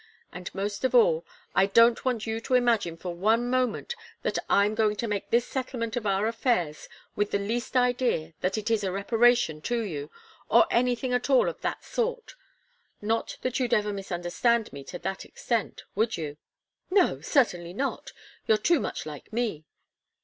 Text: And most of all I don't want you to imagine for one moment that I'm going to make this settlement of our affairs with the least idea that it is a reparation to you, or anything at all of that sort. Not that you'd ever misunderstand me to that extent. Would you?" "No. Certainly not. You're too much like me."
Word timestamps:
And 0.33 0.49
most 0.55 0.83
of 0.83 0.95
all 0.95 1.27
I 1.53 1.67
don't 1.67 2.03
want 2.03 2.25
you 2.25 2.39
to 2.39 2.55
imagine 2.55 2.97
for 2.97 3.13
one 3.13 3.47
moment 3.51 3.93
that 4.23 4.39
I'm 4.49 4.73
going 4.73 4.95
to 4.95 5.07
make 5.07 5.29
this 5.29 5.45
settlement 5.45 5.95
of 5.95 6.07
our 6.07 6.25
affairs 6.27 6.89
with 7.15 7.29
the 7.29 7.37
least 7.37 7.77
idea 7.77 8.33
that 8.41 8.57
it 8.57 8.71
is 8.71 8.83
a 8.83 8.91
reparation 8.91 9.61
to 9.61 9.79
you, 9.81 10.09
or 10.49 10.65
anything 10.71 11.13
at 11.13 11.29
all 11.29 11.47
of 11.47 11.61
that 11.61 11.83
sort. 11.83 12.33
Not 12.99 13.37
that 13.43 13.59
you'd 13.59 13.75
ever 13.75 13.93
misunderstand 13.93 14.73
me 14.73 14.83
to 14.85 14.97
that 14.97 15.23
extent. 15.23 15.83
Would 15.93 16.17
you?" 16.17 16.37
"No. 16.89 17.21
Certainly 17.21 17.73
not. 17.73 18.11
You're 18.47 18.57
too 18.57 18.79
much 18.79 19.05
like 19.05 19.31
me." 19.31 19.65